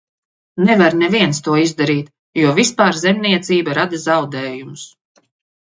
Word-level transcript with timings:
Nevar 0.69 0.95
neviens 1.01 1.41
to 1.49 1.53
izdarīt, 1.65 2.09
jo 2.45 2.55
vispār 2.61 2.99
zemniecība 3.05 3.79
rada 3.81 4.01
zaudējumus. 4.07 4.91